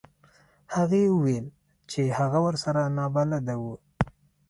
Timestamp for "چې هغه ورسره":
1.91-2.81